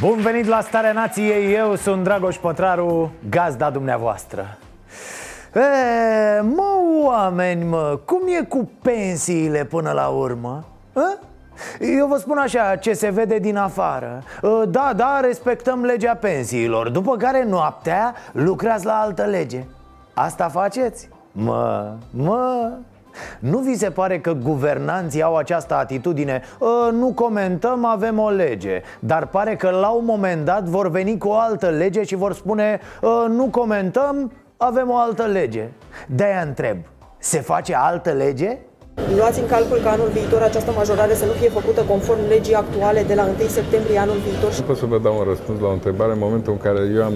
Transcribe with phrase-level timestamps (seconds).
[0.00, 4.58] Bun venit la Starea Nației, eu sunt Dragoș Pătraru, gazda dumneavoastră
[5.54, 10.64] e, Mă, oameni, mă, cum e cu pensiile până la urmă?
[10.92, 11.18] A?
[11.80, 14.22] Eu vă spun așa, ce se vede din afară
[14.68, 19.64] Da, da, respectăm legea pensiilor După care noaptea lucrați la altă lege
[20.14, 21.08] Asta faceți?
[21.32, 22.70] Mă, mă,
[23.38, 28.82] nu vi se pare că guvernanții au această atitudine "Ă, Nu comentăm, avem o lege
[28.98, 32.32] Dar pare că la un moment dat vor veni cu o altă lege și vor
[32.32, 35.68] spune "Ă, Nu comentăm, avem o altă lege
[36.06, 36.76] De-aia întreb,
[37.18, 38.58] se face altă lege?
[39.16, 43.02] Luați în calcul că anul viitor această majorare să nu fie făcută conform legii actuale
[43.02, 44.50] de la 1 septembrie anul viitor.
[44.58, 47.04] Nu pot să vă dau un răspuns la o întrebare în momentul în care eu
[47.04, 47.12] am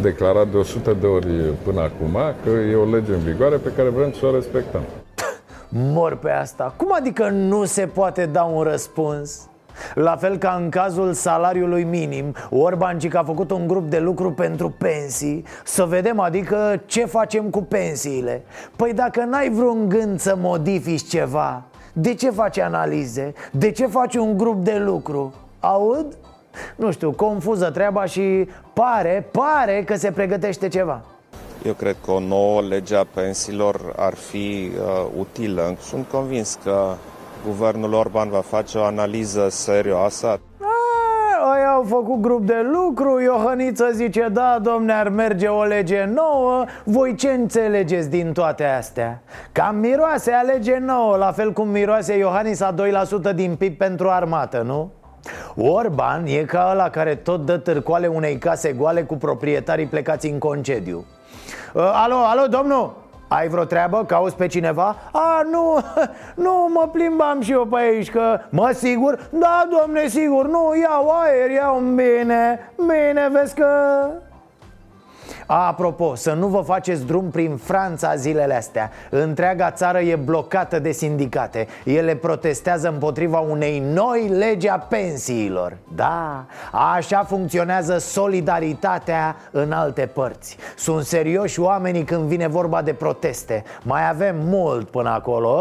[0.00, 1.26] declarat de 100 de ori
[1.64, 4.80] până acum că e o lege în vigoare pe care vrem să o respectăm.
[5.68, 9.48] Mor pe asta Cum adică nu se poate da un răspuns?
[9.94, 14.70] La fel ca în cazul salariului minim Orban a făcut un grup de lucru pentru
[14.70, 18.42] pensii Să vedem adică ce facem cu pensiile
[18.76, 23.32] Păi dacă n-ai vreun gând să modifici ceva De ce faci analize?
[23.52, 25.34] De ce faci un grup de lucru?
[25.60, 26.16] Aud?
[26.76, 31.04] Nu știu, confuză treaba și pare, pare că se pregătește ceva
[31.66, 35.76] eu cred că o nouă lege a pensiilor ar fi uh, utilă.
[35.80, 36.94] Sunt convins că
[37.46, 40.40] guvernul Orban va face o analiză serioasă.
[41.54, 46.64] Ai au făcut grup de lucru, Iohăniță zice Da, domne, ar merge o lege nouă
[46.84, 49.22] Voi ce înțelegeți din toate astea?
[49.52, 52.74] Cam miroase a lege nouă La fel cum miroase Iohanisa
[53.30, 54.90] 2% din PIB pentru armată, nu?
[55.56, 60.38] Orban e ca ăla care tot dă târcoale unei case goale cu proprietarii plecați în
[60.38, 61.15] concediu Uh,
[61.82, 63.04] alo, alo, domnul?
[63.28, 64.04] Ai vreo treabă?
[64.04, 64.96] Cauți pe cineva?
[65.12, 65.78] A, nu,
[66.44, 68.40] nu, mă plimbam și eu pe aici că...
[68.50, 69.28] Mă, sigur?
[69.30, 73.66] Da, domne, sigur, nu, iau aer, iau bine Bine, vezi că...
[75.46, 78.90] Apropo, să nu vă faceți drum prin Franța zilele astea.
[79.10, 81.66] Întreaga țară e blocată de sindicate.
[81.84, 85.76] Ele protestează împotriva unei noi legi a pensiilor.
[85.94, 86.44] Da,
[86.94, 90.56] așa funcționează solidaritatea în alte părți.
[90.76, 93.64] Sunt serioși oamenii când vine vorba de proteste.
[93.82, 95.60] Mai avem mult până acolo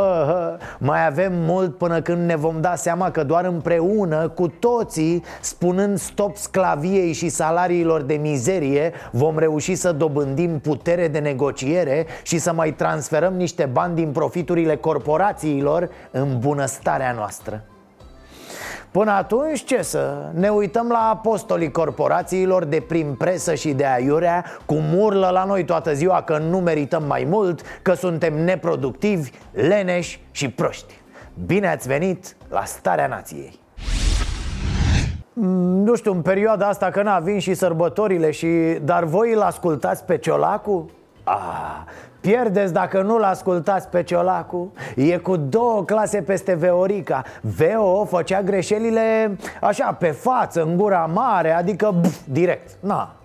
[0.78, 5.97] Mai avem mult până când ne vom da seama că doar împreună, cu toții Spunând
[5.97, 12.53] stop sclaviei și salariilor de mizerie Vom reuși să dobândim putere de negociere și să
[12.53, 17.63] mai transferăm niște bani din profiturile corporațiilor în bunăstarea noastră.
[18.91, 20.31] Până atunci ce să?
[20.34, 25.66] Ne uităm la apostolii corporațiilor de prin presă și de aiurea Cum urlă la noi
[25.66, 30.94] toată ziua că nu merităm mai mult Că suntem neproductivi, leneși și proști
[31.46, 33.65] Bine ați venit la Starea Nației Mm,
[35.40, 38.47] nu știu, în perioada asta că n-a vin și sărbătorile și...
[38.84, 40.90] Dar voi îl ascultați pe Ciolacu?
[41.23, 41.84] Ah,
[42.19, 44.73] Pierdeți dacă nu-l ascultați pe Ciolacu.
[44.96, 47.23] E cu două clase peste Veorica.
[47.41, 52.69] Veo făcea greșelile așa, pe față, în gura mare Adică, buf, direct.
[52.79, 53.16] Na,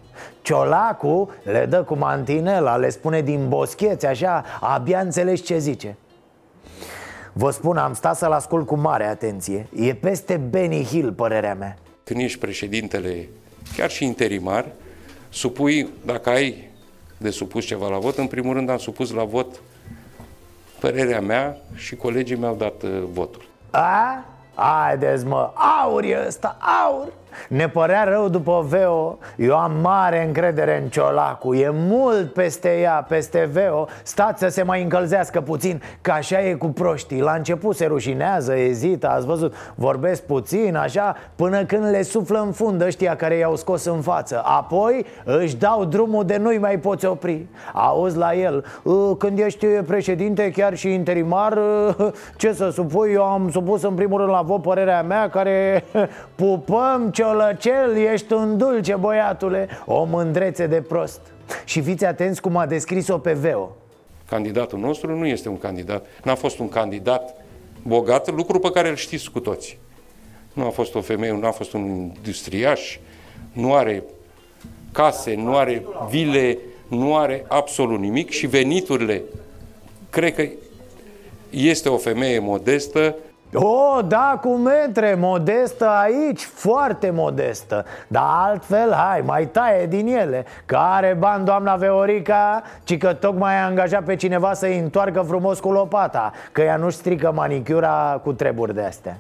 [0.43, 5.97] Ciolacu le dă cu mantinela, le spune din boscheți așa Abia înțelegi ce zice.
[7.33, 9.69] Vă spun, am stat să-l ascult cu mare atenție.
[9.75, 11.77] E peste Benny Hill, părerea mea
[12.11, 13.29] când ești președintele,
[13.77, 14.67] chiar și interimar,
[15.29, 16.71] supui, dacă ai
[17.19, 19.61] de supus ceva la vot, în primul rând am supus la vot
[20.81, 23.45] părerea mea și colegii mi-au dat uh, votul.
[23.71, 24.25] A?
[24.55, 25.53] Haideți mă,
[25.83, 27.13] aur e ăsta, aur
[27.49, 31.55] ne părea rău după Veo Eu am mare încredere în Ciolacu.
[31.55, 36.55] E mult peste ea, peste Veo Stați să se mai încălzească puțin Că așa e
[36.55, 37.21] cu proștii.
[37.21, 39.55] La început se rușinează, ezită, ați văzut.
[39.75, 44.43] Vorbesc puțin, așa Până când le suflă în fund ăștia care i-au scos în față.
[44.45, 47.47] Apoi își dau drumul de nu-i mai poți opri.
[47.75, 53.13] Auzi la el ă, Când ești președinte, chiar și interimar ă, Ce să supui?
[53.13, 55.85] Eu am supus în primul rând la vot părerea mea Care
[56.35, 61.21] pupăm ciolăcel, ești un dulce, băiatule O mândrețe de prost.
[61.65, 63.77] Și fiți atenți cum a descris-o pe Veo.
[64.29, 67.45] Candidatul nostru nu este un candidat, n-a fost un candidat
[67.83, 69.79] bogat, lucru pe care îl știți cu toții.
[70.53, 72.99] Nu a fost o femeie, nu a fost un industriaș,
[73.53, 74.03] nu are
[74.93, 76.59] case, nu are vile,
[76.89, 79.23] nu are absolut nimic și veniturile,
[80.11, 80.49] cred că
[81.51, 83.17] este o femeie modestă,
[83.55, 87.85] o, da, cu metre, modestă aici, foarte modestă.
[88.09, 93.65] Dar altfel, hai, mai taie din ele Care bani, doamna Veorica, ci că tocmai a
[93.65, 98.75] angajat pe cineva să-i întoarcă frumos cu lopata Că ea nu strică manicura cu treburi
[98.75, 99.17] de astea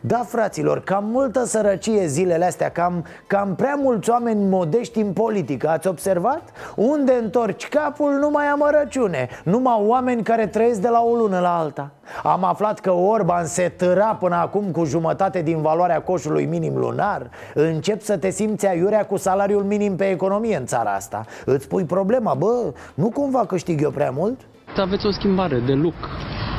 [0.00, 5.68] da, fraților, cam multă sărăcie zilele astea Cam, cam prea mulți oameni modești în politică.
[5.68, 6.42] Ați observat?
[6.76, 9.28] Unde întorci capul, numai amărăciune.
[9.44, 11.90] Numai oameni care trăiesc de la o lună la alta.
[12.22, 17.30] Am aflat că Orban se târa până acum cu jumătate din valoarea coșului minim lunar.
[17.54, 21.24] Încep să te simți aiurea cu salariul minim pe economie în țara asta.
[21.44, 24.40] Îți pui problema, bă, nu cumva câștig eu prea mult?
[24.76, 25.94] Aveți o schimbare de look.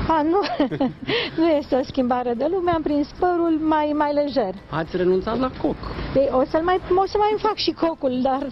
[0.08, 0.40] A, nu,
[1.42, 4.54] nu este o schimbare de lume, am prins părul mai, mai lejer.
[4.70, 5.76] Ați renunțat la coc.
[6.16, 8.48] Ei, o, să mai, o să mai fac și cocul, dar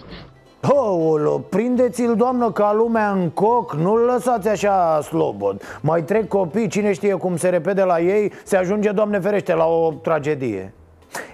[0.62, 3.74] Oh, prindeți-l, doamnă, ca lumea în coc.
[3.74, 5.62] Nu-l lăsați așa slobod.
[5.80, 9.64] Mai trec copii, cine știe cum se repede la ei Se ajunge, doamne ferește, la
[9.66, 10.72] o tragedie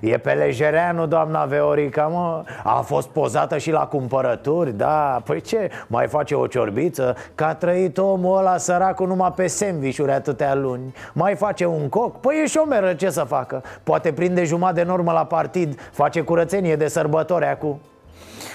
[0.00, 5.70] E pe lejereanu, doamna Veorica, mă A fost pozată și la cumpărături, da Păi ce,
[5.86, 7.16] mai face o ciorbiță?
[7.34, 12.20] Că a trăit omul ăla săracul numai pe sandvișuri atâtea luni Mai face un coc?
[12.20, 13.62] Păi e șomeră, ce să facă?
[13.82, 17.80] Poate prinde jumătate de normă la partid Face curățenie de sărbători acum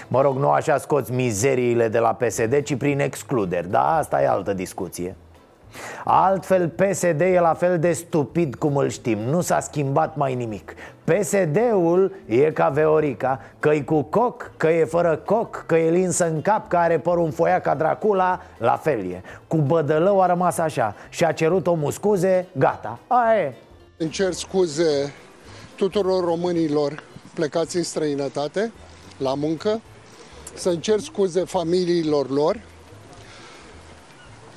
[0.07, 4.27] Mă rog, nu așa scoți mizeriile de la PSD, ci prin excluderi Da, asta e
[4.27, 5.15] altă discuție
[6.03, 9.17] Altfel PSD e la fel de stupid cum îl știm.
[9.17, 10.73] Nu s-a schimbat mai nimic.
[11.03, 16.25] PSD-ul e ca Veorica că e cu coc, că e fără coc Că e linsă
[16.25, 19.21] în cap, că are părul înfoiat ca Dracula La fel e.
[19.47, 22.99] Cu bădălău a rămas așa Și a cerut omul scuze, gata.
[23.07, 23.53] Aia e.
[23.97, 25.13] Îmi cer scuze
[25.75, 28.71] tuturor românilor plecați în străinătate
[29.17, 29.81] La muncă.
[30.53, 32.59] Să cer scuze familiilor lor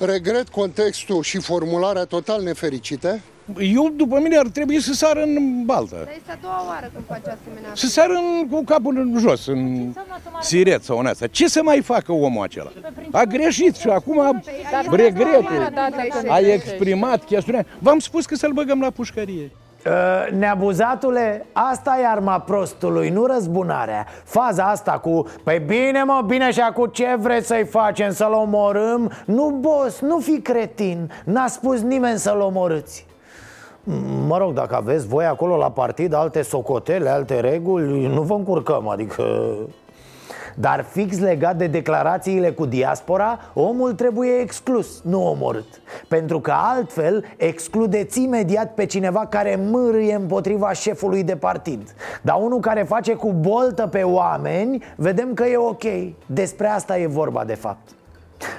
[0.05, 3.21] Regret contextul și formularea total nefericite.
[3.59, 5.95] Eu, după mine, ar trebui să sară în baltă.
[5.95, 7.71] Dar este a doua oară când face asemenea.
[7.73, 9.93] Să sară în, cu capul în jos, în
[10.41, 11.27] siret sau în asta.
[11.27, 12.71] Ce să mai facă omul acela?
[13.11, 14.43] A greșit și acum
[14.91, 15.73] regretul.
[16.27, 17.65] A exprimat chestiunea.
[17.79, 19.51] V-am spus că să-l băgăm la pușcărie.
[19.85, 24.05] Uh, neabuzatule, asta e arma prostului, nu răzbunarea.
[24.23, 29.11] Faza asta cu, păi bine mă, bine și cu ce vreți să-i facem, să-l omorâm?
[29.25, 33.05] Nu, boss, nu fi cretin, n-a spus nimeni să-l omorâți.
[34.27, 38.87] Mă rog, dacă aveți voi acolo la partid alte socotele, alte reguli, nu vă încurcăm,
[38.87, 39.23] adică...
[40.55, 45.81] Dar fix legat de declarațiile cu diaspora, omul trebuie exclus, nu omorât.
[46.07, 51.93] Pentru că altfel excludeți imediat pe cineva care mârâie împotriva șefului de partid.
[52.21, 55.83] Dar unul care face cu boltă pe oameni, vedem că e ok.
[56.25, 57.89] Despre asta e vorba de fapt.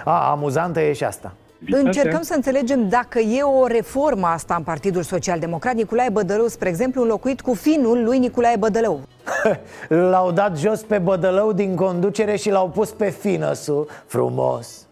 [0.05, 1.33] A, amuzantă e și asta
[1.71, 5.75] Încercăm să înțelegem dacă e o reformă asta în Partidul Social Democrat.
[5.75, 9.01] Nicolae Bădălău, spre exemplu, înlocuit cu finul lui Nicolae Bădălău.
[10.11, 14.87] L-au dat jos pe Bădălău din conducere și l-au pus pe Finăsu Frumos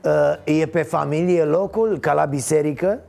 [0.00, 3.00] uh, E pe familie locul, ca la biserică?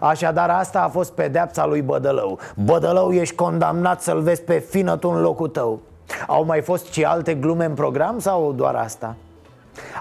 [0.00, 5.20] Așadar asta a fost pedeapsa lui Bădălău Bădălău ești condamnat să-l vezi pe finătul în
[5.20, 5.80] locul tău
[6.26, 9.16] Au mai fost și alte glume în program sau doar asta?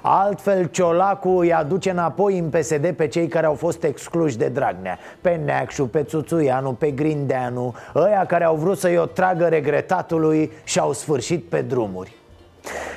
[0.02, 4.98] Altfel Ciolacu îi aduce înapoi în PSD pe cei care au fost excluși de Dragnea
[5.22, 10.80] Pe Neacșu, pe Țuțuianu, pe Grindeanu Ăia care au vrut să-i o tragă regretatului și
[10.80, 12.16] au sfârșit pe drumuri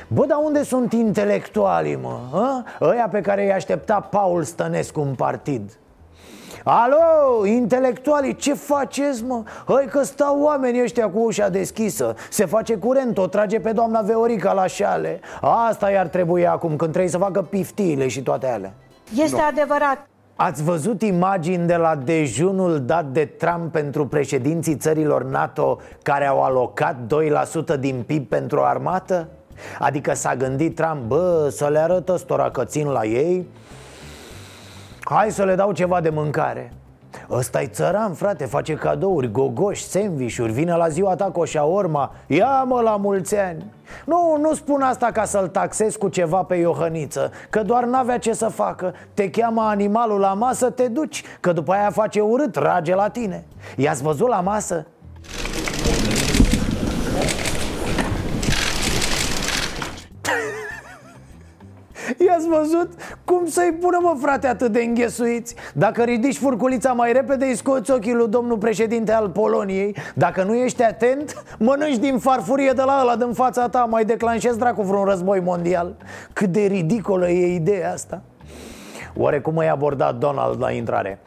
[0.09, 2.19] Bă, dar unde sunt intelectualii, mă?
[2.33, 2.65] A?
[2.81, 5.71] Ăia pe care îi aștepta Paul Stănescu în partid
[6.69, 9.43] Alo, intelectualii, ce faceți, mă?
[9.67, 14.01] Hai că stau oamenii ăștia cu ușa deschisă Se face curent, o trage pe doamna
[14.01, 18.73] Veorica la șale Asta i-ar trebui acum, când trebuie să facă piftiile și toate alea
[19.15, 19.43] Este no.
[19.49, 20.07] adevărat
[20.37, 26.43] Ați văzut imagini de la dejunul dat de Trump pentru președinții țărilor NATO care au
[26.43, 26.97] alocat
[27.77, 29.29] 2% din PIB pentru armată?
[29.79, 33.47] Adică s-a gândit Trump, bă, să le arătă stora că țin la ei
[35.09, 36.73] Hai să le dau ceva de mâncare.
[37.31, 42.15] Ăsta e țăran, frate, face cadouri, gogoși, sandvișuri Vine la ziua ta cu o șaorma
[42.27, 43.73] Ia mă la mulți ani.
[44.05, 48.33] Nu, nu spun asta ca să-l taxez cu ceva pe Iohăniță Că doar n-avea ce
[48.33, 48.95] să facă.
[49.15, 53.45] Te cheamă animalul la masă, te duci Că după aia face urât, rage la tine.
[53.77, 54.87] I-ați văzut la masă?
[62.37, 62.93] I-ați văzut?
[63.25, 65.55] Cum să-i pună, mă, frate, atât de înghesuiți?
[65.75, 70.55] Dacă ridici furculița mai repede, îi scoți ochii lui domnul președinte al Poloniei Dacă nu
[70.55, 75.05] ești atent, mănânci din farfurie de la ăla din fața ta Mai declanșezi dracu vreun
[75.05, 75.97] război mondial
[76.33, 78.23] Cât de ridicolă e ideea asta
[79.15, 81.19] Oare cum ai abordat Donald la intrare?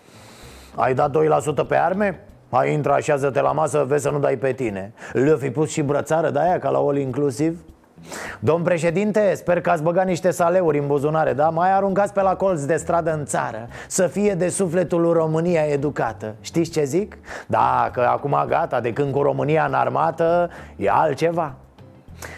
[0.76, 1.18] Ai dat
[1.64, 2.20] 2% pe arme?
[2.52, 5.82] Hai, intră, așează-te la masă, vezi să nu dai pe tine Le-o fi pus și
[5.82, 7.60] brățară de aia ca la all inclusiv?
[8.40, 11.50] Domn președinte, sper că ați băgat niște saleuri în buzunare, da?
[11.50, 16.36] Mai aruncați pe la colț de stradă în țară Să fie de sufletul România educată
[16.42, 17.18] Știți ce zic?
[17.48, 21.56] Da, că acum gata, de când cu România în armată e altceva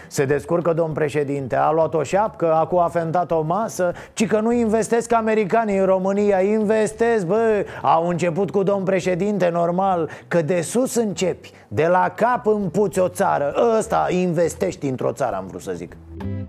[0.08, 4.40] se descurcă, domn președinte, a luat o șapcă, acum a fentat o masă Ci că
[4.40, 7.64] nu investesc americanii în România, investesc, bă.
[7.82, 13.08] Au început cu domn președinte, normal Că de sus începi, de la cap împuți o
[13.08, 13.54] țară.
[13.78, 15.96] Ăsta investești într-o țară, am vrut să zic.
[16.20, 16.41] Ă,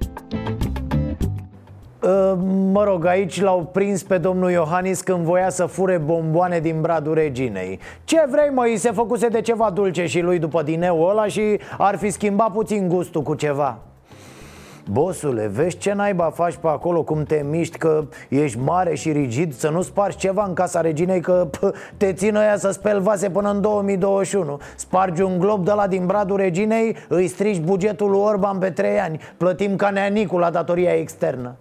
[2.71, 7.13] mă rog, aici l-au prins pe domnul Iohannis când voia să fure bomboane din bradul
[7.13, 7.79] reginei.
[8.03, 11.59] Ce vrei mă, îi se făcuse de ceva dulce și lui după dineu ăla și
[11.77, 13.79] ar fi schimbat puțin gustul cu ceva.
[14.91, 19.53] Bosule, vezi ce naiba faci pe acolo, cum te miști, că ești mare și rigid
[19.53, 23.29] Să nu spargi ceva în casa reginei, că pă, te țin ăia să speli vase
[23.29, 28.19] până în 2021 Spargi un glob de la din bradul reginei, îi strici bugetul lui
[28.19, 29.19] Orban pe 3 ani.
[29.37, 31.55] Plătim ca neanicul la datoria externă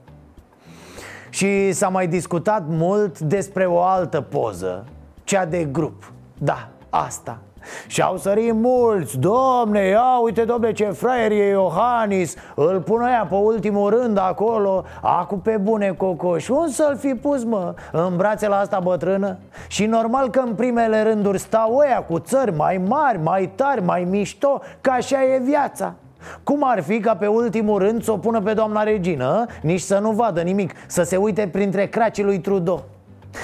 [1.32, 4.84] și s-a mai discutat mult despre o altă poză
[5.24, 6.12] Cea de grup.
[6.38, 7.38] Da, asta.
[7.86, 9.18] Și au sărit mulți.
[9.18, 12.34] Domne, ia uite domne ce fraier e Iohannis.
[12.54, 17.44] Îl pun aia pe ultimul rând acolo Acu pe bune cocoș Un să-l fi pus
[17.44, 19.36] mă În brațe la asta bătrână?
[19.68, 24.04] Și normal că în primele rânduri stau ăia Cu țări mai mari, mai tari, mai
[24.04, 25.94] mișto Că așa e viața
[26.42, 29.98] cum ar fi ca pe ultimul rând să o pună pe doamna regină Nici să
[29.98, 32.84] nu vadă nimic Să se uite printre cracii lui Trudeau.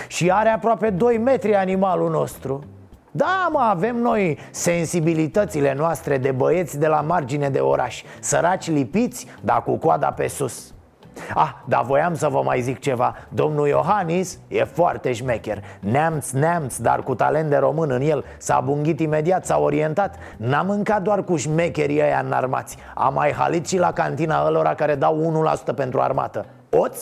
[0.08, 2.64] Și are aproape 2 metri animalul nostru.
[3.11, 8.02] Da, mă, avem noi sensibilitățile noastre de băieți de la margine de oraș.
[8.20, 10.73] Săraci lipiți, dar cu coada pe sus
[11.34, 13.16] Ah, dar voiam să vă mai zic ceva.
[13.28, 15.62] Domnul Iohannis e foarte șmecher.
[15.80, 18.25] Neamț, neamț, dar cu talent de român în el.
[18.38, 20.14] S-a bunghit imediat, s-a orientat.
[20.37, 22.76] N-a mâncat doar cu șmecherii ăia înarmați.
[22.94, 26.46] A mai halit și la cantina ălora care dau 1% pentru armată.
[26.70, 26.98] Oț?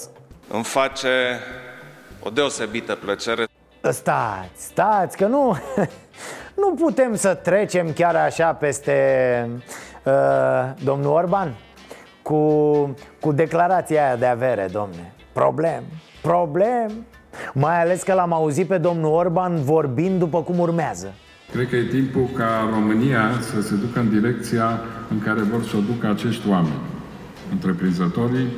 [0.49, 1.09] Îmi face
[2.23, 3.47] o deosebită plăcere.
[3.81, 5.57] Stați, stați, că nu
[6.57, 9.51] Nu putem să trecem chiar așa peste
[10.05, 10.13] uh,
[10.85, 11.55] domnul Orban
[12.27, 12.41] cu,
[13.21, 15.13] cu declarația aia de avere, domne.
[15.33, 15.83] Problem,
[16.23, 16.91] problem.
[17.55, 21.15] Mai ales că l-am auzit pe domnul Orban vorbind după cum urmează.
[21.53, 24.81] Cred că e timpul ca România să se ducă în direcția
[25.11, 26.83] în care vor să o ducă acești oameni.
[27.51, 28.49] Întreprinzătorii,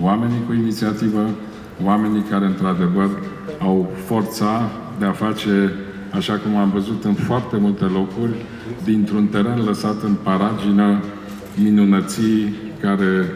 [0.00, 1.28] oamenii cu inițiativă,
[1.84, 3.10] oamenii care într-adevăr
[3.60, 5.72] au forța de a face,
[6.10, 8.34] așa cum am văzut în foarte multe locuri,
[8.84, 11.02] dintr-un teren lăsat în paragină
[11.56, 13.26] minunății care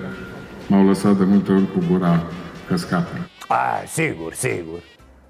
[0.67, 2.23] m-au lăsat de multe ori cu gura
[2.69, 3.29] căscată.
[3.49, 4.79] A, sigur, sigur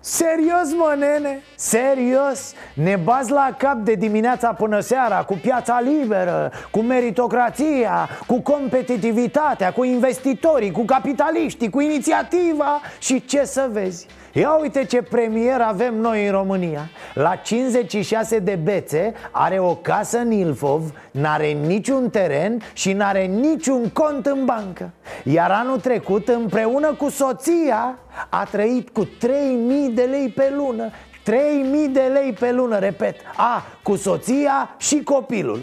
[0.01, 1.43] Serios, mă, nene?
[1.57, 2.55] Serios?
[2.75, 9.73] Ne bazi la cap de dimineața până seara Cu piața liberă, cu meritocrația Cu competitivitatea,
[9.73, 14.07] cu investitorii, cu capitaliștii Cu inițiativa Și ce să vezi?
[14.33, 20.19] Ia uite ce premier avem noi în România La 56 de bețe are o casă
[20.19, 24.91] în Ilfov N-are niciun teren și n-are niciun cont în bancă
[25.25, 30.91] Iar anul trecut împreună cu soția a trăit cu 3000 de lei pe lună
[31.23, 35.61] 3000 de lei pe lună, repet A, cu soția și copilul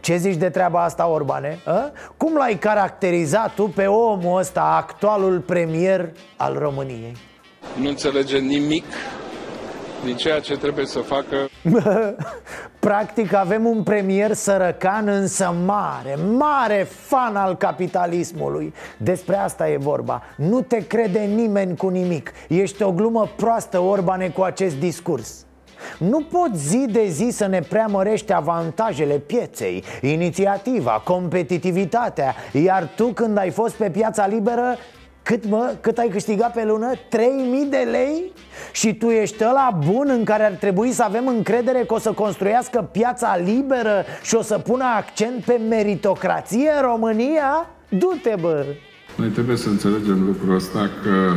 [0.00, 1.58] ce zici de treaba asta, Orbane?
[1.64, 1.90] A?
[2.16, 7.16] Cum l-ai caracterizat tu pe omul ăsta, actualul premier al României?
[7.74, 8.84] Nu înțelege nimic
[10.04, 11.36] din ceea ce trebuie să facă.
[12.78, 18.74] Practic avem un premier sărăcan însă mare, mare fan al capitalismului.
[18.96, 20.22] Despre asta e vorba.
[20.36, 22.32] Nu te crede nimeni cu nimic.
[22.48, 25.46] Ești o glumă proastă, Orbane, cu acest discurs.
[25.98, 33.38] Nu poți zi de zi să ne preamărești avantajele pieței, inițiativa, competitivitatea Iar tu când
[33.38, 34.76] ai fost pe piața liberă
[35.26, 35.74] cât mă?
[35.80, 36.92] Cât ai câștigat pe lună?
[37.08, 38.32] 3000 de lei?
[38.72, 42.12] Și tu ești ăla bun în care ar trebui să avem încredere că o să
[42.12, 47.70] construiască piața liberă și o să pună accent pe meritocrație în România?
[47.88, 48.64] Du-te, bă!
[49.16, 51.32] Noi trebuie să înțelegem lucrul ăsta că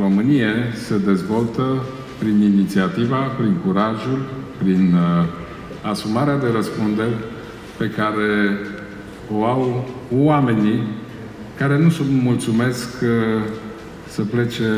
[0.00, 0.52] România
[0.86, 1.84] se dezvoltă
[2.18, 4.28] prin inițiativa, prin curajul,
[4.58, 5.26] prin uh,
[5.82, 7.14] asumarea de răspunderi
[7.78, 8.58] pe care
[9.36, 11.02] o au oamenii
[11.58, 13.08] care nu se mulțumesc uh,
[14.08, 14.68] să plece,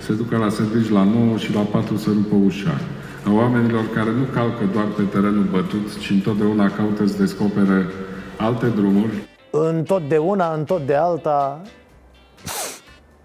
[0.00, 2.80] să ducă la servici la 9 și la 4 să rupă ușa.
[3.26, 7.86] A oamenilor care nu calcă doar pe terenul bătut, ci întotdeauna caută să descopere
[8.36, 9.12] alte drumuri.
[9.50, 11.62] În tot de una, în tot de alta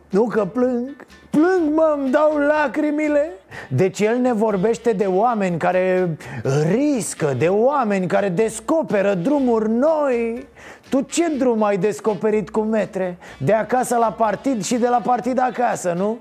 [0.10, 1.06] Nu că plâng
[1.38, 3.32] Plâng, mă, îmi dau lacrimile
[3.70, 6.18] Deci el ne vorbește de oameni care
[6.72, 10.48] riscă De oameni care descoperă drumuri noi
[10.90, 13.18] Tu ce drum ai descoperit cu metre?
[13.38, 16.18] De acasă la partid și de la partid acasă, nu?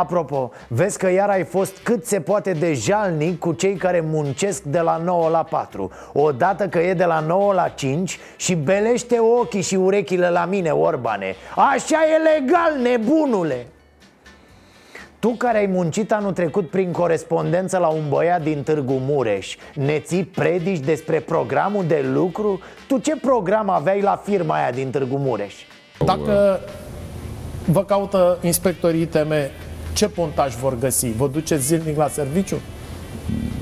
[0.00, 4.62] Apropo, vezi că iar ai fost cât se poate de jalnic cu cei care muncesc
[4.62, 9.18] de la 9 la 4 Odată că e de la 9 la 5 și belește
[9.18, 13.66] ochii și urechile la mine, Orbane Așa e legal, nebunule!
[15.24, 19.98] Tu care ai muncit anul trecut prin corespondență la un băiat din Târgu Mureș Ne
[19.98, 22.60] ții predici despre programul de lucru?
[22.88, 25.54] Tu ce program aveai la firma aia din Târgu Mureș?
[26.04, 26.60] Dacă
[27.66, 29.32] vă caută inspectorii ITM,
[29.94, 31.12] ce pontaj vor găsi?
[31.12, 32.56] Vă duceți zilnic la serviciu?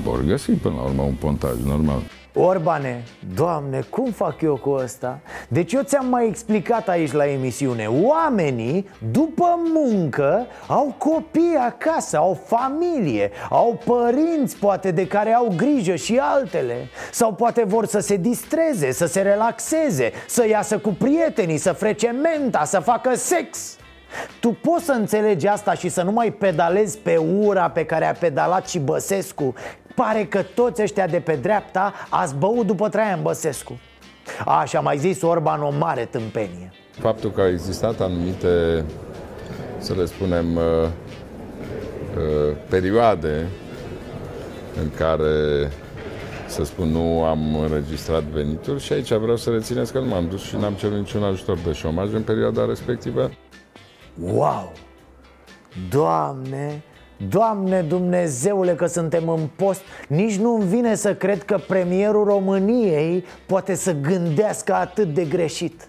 [0.03, 2.01] Vor găsi până la urmă un pontaj normal.
[2.35, 3.03] Orbane,
[3.35, 5.19] doamne, cum fac eu cu ăsta?
[5.47, 7.87] Deci eu ți-am mai explicat aici la emisiune.
[7.87, 15.95] Oamenii, după muncă, au copii acasă, au familie Au părinți, poate, de care au grijă
[15.95, 16.87] și altele.
[17.11, 22.09] Sau poate vor să se distreze, să se relaxeze Să iasă cu prietenii, să frece
[22.09, 23.77] menta, să facă sex.
[24.39, 28.13] Tu poți să înțelegi asta și să nu mai pedalezi pe ura pe care a
[28.13, 29.53] pedalat și Băsescu
[29.95, 33.79] Pare că toți ăștia de pe dreapta ați băut după Traian Băsescu
[34.45, 38.85] Așa mai zis Orban o mare tâmpenie Faptul că au existat anumite,
[39.77, 43.47] să le spunem, uh, uh, perioade
[44.81, 45.71] în care
[46.47, 50.41] să spun, nu am înregistrat venituri și aici vreau să rețineți că nu m-am dus
[50.41, 53.31] și n-am cerut niciun ajutor de șomaj în perioada respectivă.
[54.21, 54.71] Wow!
[55.89, 56.83] Doamne,
[57.29, 63.75] Doamne Dumnezeule că suntem în post Nici nu-mi vine să cred că premierul României poate
[63.75, 65.87] să gândească atât de greșit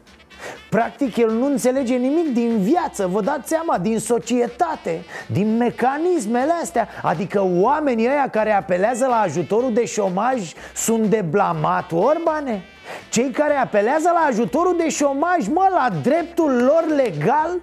[0.71, 6.89] Practic el nu înțelege nimic din viață, vă dați seama, din societate, din mecanismele astea
[7.03, 12.63] Adică oamenii ăia care apelează la ajutorul de șomaj sunt de blamat, Orbane?
[13.11, 17.61] Cei care apelează la ajutorul de șomaj, mă, la dreptul lor legal?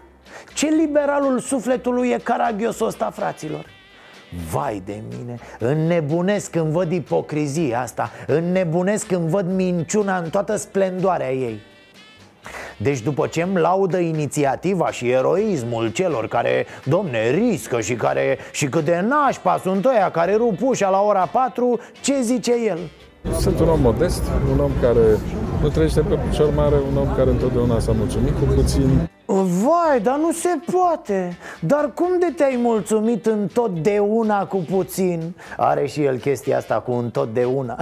[0.53, 3.65] Ce liberalul sufletului e caragiosul ăsta, fraților?
[4.51, 11.31] Vai de mine, înnebunesc când văd ipocrizia asta Înnebunesc când văd minciuna în toată splendoarea
[11.31, 11.61] ei
[12.77, 18.65] deci după ce îmi laudă inițiativa și eroismul celor care, domne, riscă și care și
[18.65, 22.79] cât de nașpa sunt ăia care rup ușa la ora 4, ce zice el?
[23.39, 24.99] Sunt un om modest, un om care
[25.61, 29.09] nu trăiește pe picior mare, un om care întotdeauna s-a mulțumit cu puțin.
[29.25, 35.35] Vai, dar nu se poate Dar cum de te-ai mulțumit întotdeauna cu puțin?
[35.57, 37.77] Are și el chestia asta cu întotdeauna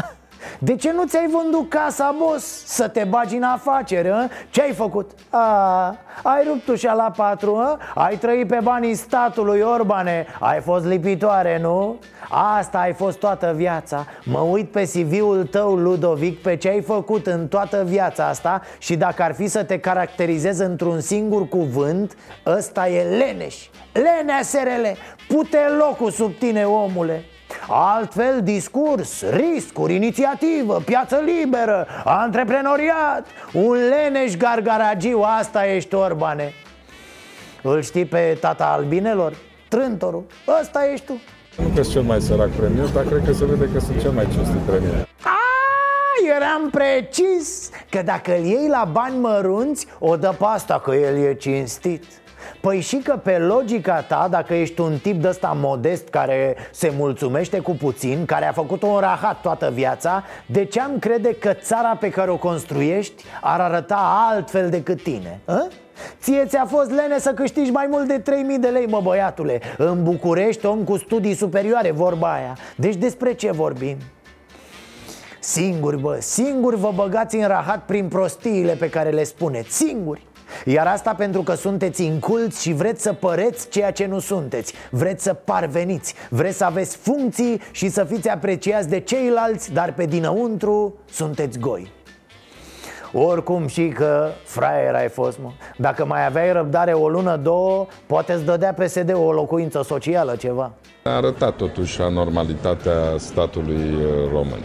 [0.59, 2.65] de ce nu ți-ai vândut casa, boss?
[2.65, 4.27] Să te bagi în afacere, a?
[4.49, 5.11] Ce ai făcut?
[5.29, 5.87] A,
[6.23, 7.79] ai rupt ușa la patru, a?
[7.95, 11.99] Ai trăit pe banii statului, Orbane Ai fost lipitoare, nu?
[12.29, 17.27] Asta ai fost toată viața Mă uit pe CV-ul tău, Ludovic, pe ce ai făcut
[17.27, 22.89] în toată viața asta Și dacă ar fi să te caracterizezi într-un singur cuvânt Ăsta
[22.89, 24.85] e leneș Lenea SRL
[25.27, 27.23] Pute locul sub tine, omule
[27.67, 33.27] Altfel, discurs, riscuri, inițiativă, piață liberă, antreprenoriat.
[33.53, 36.53] Un leneș gargaragiu, asta ești, Orbane.
[37.61, 39.33] Îl știi pe tata albinelor?
[39.67, 40.25] Trântorul,
[40.61, 41.21] ăsta ești tu.
[41.57, 44.11] Nu că sunt cel mai sărac premier, dar cred că se vede că sunt cel
[44.11, 45.07] mai cinstit premier.
[46.35, 51.17] Eram precis Că dacă îl iei la bani mărunți O dă pe asta că el
[51.17, 52.03] e cinstit
[52.61, 56.93] Păi și că pe logica ta, dacă ești un tip de ăsta modest care se
[56.97, 61.53] mulțumește cu puțin, care a făcut un rahat toată viața, de ce am crede că
[61.53, 65.39] țara pe care o construiești ar arăta altfel decât tine?
[65.45, 65.67] A?
[66.21, 70.03] Ție ți-a fost lene să câștigi mai mult de 3000 de lei, mă băiatule În
[70.03, 73.97] București, om cu studii superioare, vorba aia Deci despre ce vorbim?
[75.39, 80.27] Singuri, bă, singuri vă băgați în rahat prin prostiile pe care le spuneți Singuri
[80.65, 84.73] iar asta pentru că sunteți inculți și vreți să păreți ceea ce nu sunteți.
[84.89, 86.13] Vreți să parveniți.
[86.29, 91.91] Vreți să aveți funcții și să fiți apreciați de ceilalți Dar pe dinăuntru sunteți goi.
[93.13, 95.49] Oricum și că fraier ai fost, mă.
[95.77, 100.71] Dacă mai aveai răbdare o lună, două Poate îți dădea PSD o locuință socială, ceva.
[101.03, 104.59] A arătat totuși anormalitatea statului uh, român.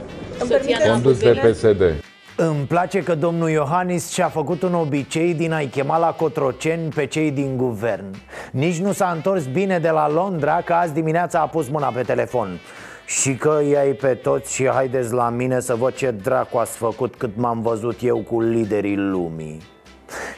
[0.91, 2.05] Condus de PSD
[2.37, 7.07] Îmi place că domnul Iohannis și-a făcut un obicei din a-i chema la Cotroceni pe
[7.07, 8.15] cei din guvern.
[8.53, 12.03] Nici nu s-a întors bine de la Londra că azi dimineața a pus mâna pe
[12.03, 12.61] telefon.
[13.07, 17.15] Și că i-ai pe toți și haideți la mine să văd ce dracu ați făcut
[17.15, 19.61] cât m-am văzut eu cu liderii lumii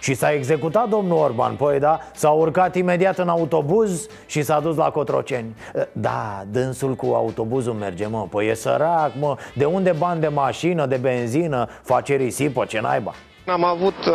[0.00, 4.76] și s-a executat domnul Orban, păi da, s-a urcat imediat în autobuz și s-a dus
[4.76, 5.54] la Cotroceni
[5.92, 10.86] Da, dânsul cu autobuzul merge, mă, păi e sărac, mă De unde bani de mașină,
[10.86, 13.14] de benzină, face risipă, ce naiba?
[13.46, 14.14] Am avut uh,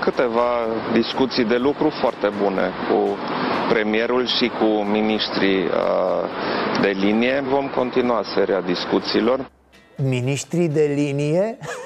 [0.00, 0.48] câteva
[0.92, 3.16] discuții de lucru foarte bune cu
[3.68, 5.70] premierul și cu ministrii uh,
[6.80, 7.42] de linie.
[7.48, 9.50] Vom continua seria discuțiilor.
[9.96, 11.58] Ministrii de linie?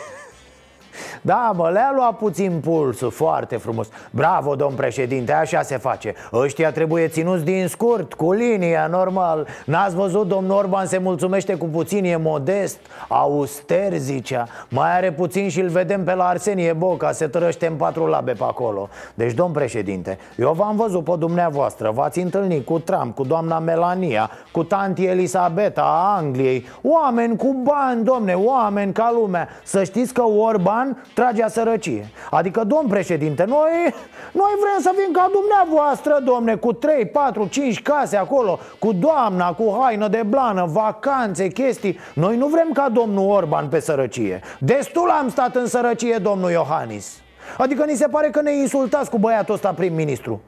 [1.23, 3.89] Da, mă, le-a luat puțin pulsul, foarte frumos.
[4.11, 6.15] Bravo, domn președinte, așa se face.
[6.33, 9.47] Ăștia trebuie ținuți din scurt, cu linia, normal.
[9.65, 12.79] N-ați văzut, domnul Orban se mulțumește cu puțin, e modest
[13.09, 14.47] Auster, zicea.
[14.69, 18.33] Mai are puțin și îl vedem pe la Arsenie Boca Se tărăște în patru labe
[18.33, 18.89] pe acolo.
[19.15, 24.31] Deci, domn președinte, eu v-am văzut pe dumneavoastră V-ați întâlnit cu Trump, cu doamna Melania
[24.53, 26.67] Cu tanti Elisabeta a Angliei.
[26.83, 29.49] Oameni cu bani, domne, oameni ca lumea.
[29.65, 32.09] Să știți că Orban tragea sărăcie.
[32.31, 33.95] Adică, domn președinte, noi,
[34.33, 39.53] noi vrem să fim ca dumneavoastră, domne Cu 3, 4, 5 case acolo Cu doamna,
[39.53, 41.99] cu haină de blană, vacanțe, chestii.
[42.15, 44.41] Noi nu vrem ca domnul Orban pe sărăcie.
[44.59, 47.21] Destul am stat în sărăcie, domnul Iohannis.
[47.59, 50.41] Adică ni se pare că ne insultați cu băiatul ăsta prim-ministru.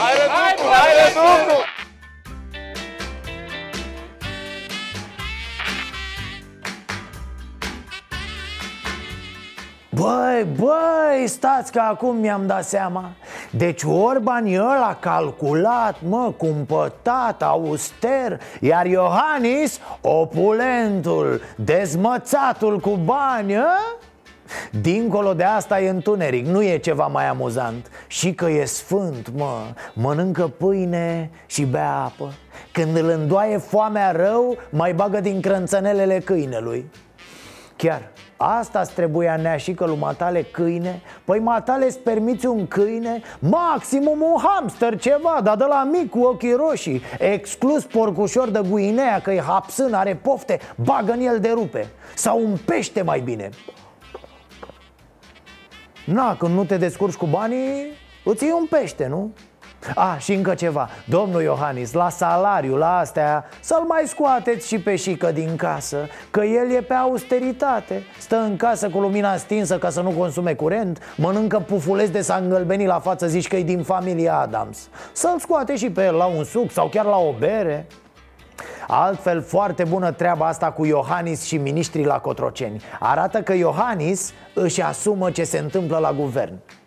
[0.00, 1.63] Haide, haide, Haide,
[9.94, 13.10] Băi, băi, stați că acum mi-am dat seama.
[13.50, 23.78] Deci Orban e ăla calculat, mă, cumpătat, auster Iar Iohannis, opulentul, dezmățatul cu bani, a?
[24.80, 27.90] Dincolo de asta e întuneric, nu e ceva mai amuzant.
[28.06, 29.60] Și că e sfânt, mă,
[29.92, 32.32] mănâncă pâine și bea apă.
[32.72, 36.90] Când îl îndoaie foamea rău, mai bagă din crânțănelele câinelui.
[37.76, 38.02] Chiar,
[38.44, 41.00] asta trebuia neașică lui matale câine?
[41.24, 43.22] Păi matale îți permiți un câine?
[43.38, 47.02] Maximum un hamster ceva Dar de la mic cu ochii roșii.
[47.18, 51.88] Exclus porcușor de Guinea Că e hapsân, are pofte Bagă în el de rupe.
[52.14, 53.48] Sau un pește mai bine.
[56.06, 57.86] Na, când nu te descurci cu banii
[58.24, 59.32] Îți iei un pește, nu?
[59.94, 60.88] A, și încă ceva.
[61.04, 65.96] Domnul Iohannis, la salariu, la astea Să-l mai scoateți și pe șică din casă
[66.30, 68.02] Că el e pe austeritate.
[68.18, 72.34] Stă în casă cu lumina stinsă ca să nu consume curent Mănâncă pufuleți de s-a
[72.34, 74.88] îngălbenit la față Zici că e din familia Adams.
[75.12, 77.86] Să-l scoate și pe el la un suc sau chiar la o bere.
[78.88, 82.82] Altfel, foarte bună treaba asta cu Iohannis și ministrii la Cotroceni.
[83.00, 86.52] Arată că Iohannis își asumă ce se întâmplă la guvern.
[86.52, 86.83] Uh,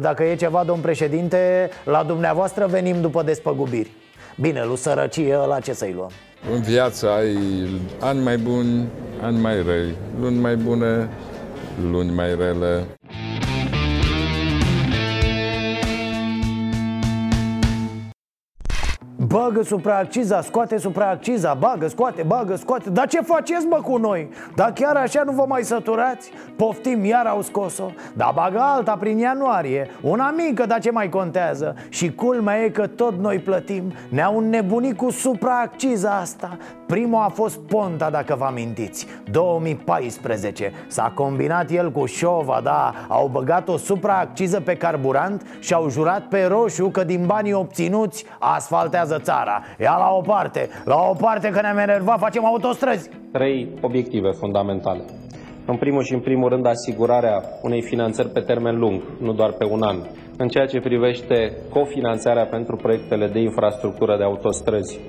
[0.00, 3.90] dacă e ceva, domn președinte, la dumneavoastră venim după despăgubiri
[4.40, 6.10] Bine, lui sărăcie, la ce să-i luăm?
[6.54, 7.36] În viață ai
[8.00, 8.88] ani mai buni,
[9.22, 11.08] ani mai răi, luni mai bune,
[11.90, 12.84] luni mai rele.
[19.34, 22.90] Bagă supraacciza, scoate supraacciza, bagă, scoate, bagă, scoate.
[22.90, 24.28] Dar ce faceți mă cu noi?
[24.54, 26.30] Dar chiar așa nu vă mai săturați?
[26.56, 27.90] Poftim, iar au scos-o.
[28.12, 31.74] Dar bagă alta prin ianuarie Una mică, dar ce mai contează?
[31.88, 33.92] Și culmea e că tot noi plătim.
[34.08, 36.56] Ne-au înnebunit cu supraacciza asta.
[36.86, 39.06] Primul a fost Ponta, dacă vă amintiți.
[39.30, 42.92] 2014 S-a combinat el cu Șova, da.
[43.08, 48.24] Au băgat o supraacciză pe carburant Și au jurat pe roșu că din banii obținuți
[48.38, 53.68] Asfaltează țara Ia la o parte, la o parte că ne-am enervat Facem autostrăzi Trei
[53.80, 55.04] obiective fundamentale
[55.66, 59.64] în primul și în primul rând asigurarea unei finanțări pe termen lung, nu doar pe
[59.64, 59.96] un an.
[60.36, 65.00] În ceea ce privește cofinanțarea pentru proiectele de infrastructură de autostrăzi,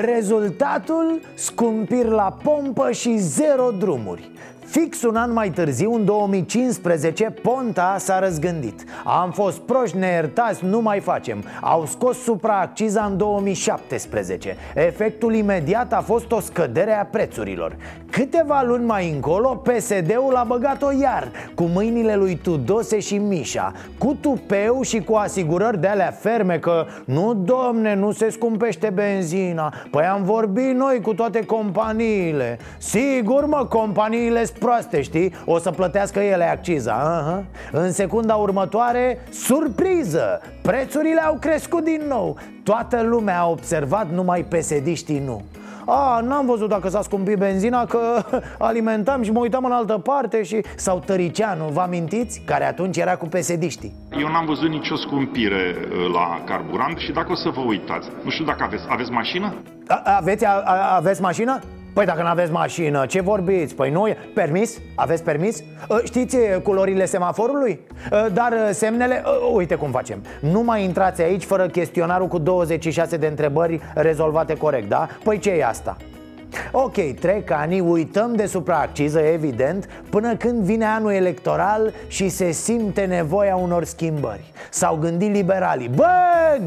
[0.00, 1.20] Rezultatul?
[1.34, 4.30] Scumpiri la pompă și zero drumuri
[4.72, 8.84] Fix un an mai târziu, în 2015, Ponta s-a răzgândit.
[9.04, 11.44] Am fost proști neiertați, nu mai facem.
[11.60, 17.76] Au scos supraacciza în 2017 Efectul imediat a fost o scădere a prețurilor.
[18.10, 24.16] Câteva luni mai încolo, PSD-ul a băgat-o iar Cu mâinile lui Tudose și Mișa Cu
[24.20, 29.74] tupeu și cu asigurări de alea ferme Că nu, domne, nu se scumpește benzina.
[29.90, 32.58] Păi am vorbit noi cu toate companiile.
[32.78, 35.32] Sigur, mă, companiile proaste, știi?
[35.44, 37.70] O să plătească ele acciza uh-huh.
[37.72, 45.18] În secunda următoare, surpriză Prețurile au crescut din nou Toată lumea a observat, numai pesediștii
[45.18, 45.42] nu
[45.86, 47.98] a, n-am văzut dacă s-a scumpit benzina Că
[48.68, 52.42] alimentam și mă uitam în altă parte și Sau Tăricianu, vă amintiți?
[52.46, 57.32] Care atunci era cu pesediștii Eu n-am văzut nicio scumpire uh, la carburant Și dacă
[57.32, 59.54] o să vă uitați Nu știu dacă aveți, aveți mașină?
[59.88, 61.60] a, aveți, a, a, aveți mașină?
[61.92, 63.74] Păi dacă nu aveți mașină, ce vorbiți?
[63.74, 64.80] Păi nu, permis?
[64.94, 65.62] Aveți permis?
[65.90, 67.80] Ă, știți culorile semaforului?
[68.12, 73.16] Ă, dar semnele, ă, uite cum facem Nu mai intrați aici fără chestionarul cu 26
[73.16, 75.08] de întrebări rezolvate corect, da?
[75.24, 75.96] Păi ce e asta?
[76.72, 83.04] Ok, trec ani, uităm de supraacciză, evident, până când vine anul electoral și se simte
[83.04, 84.52] nevoia unor schimbări.
[84.70, 86.06] S-au gândit liberalii, bă,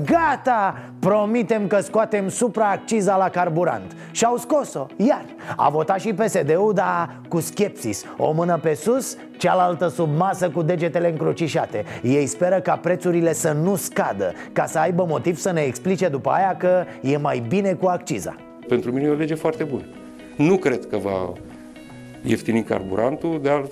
[0.06, 3.96] gata, promitem că scoatem supraacciza la carburant.
[4.12, 5.26] Și au scos-o, iar.
[5.56, 8.04] A votat și PSD-ul, dar cu skepsis.
[8.18, 11.84] O mână pe sus, cealaltă sub masă cu degetele încrucișate.
[12.02, 16.30] Ei speră ca prețurile să nu scadă Ca să aibă motiv să ne explice după
[16.30, 18.36] aia că e mai bine cu acciza
[18.68, 19.86] pentru mine e o lege foarte bună.
[20.38, 21.34] Nu cred că va
[22.24, 23.68] ieftini carburantul, dar